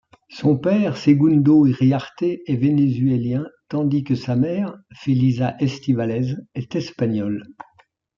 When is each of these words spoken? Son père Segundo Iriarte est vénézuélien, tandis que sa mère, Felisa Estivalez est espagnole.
Son 0.31 0.57
père 0.57 0.97
Segundo 0.97 1.67
Iriarte 1.67 2.23
est 2.23 2.55
vénézuélien, 2.55 3.45
tandis 3.69 4.03
que 4.03 4.15
sa 4.15 4.35
mère, 4.35 4.75
Felisa 4.95 5.55
Estivalez 5.59 6.33
est 6.55 6.75
espagnole. 6.75 7.43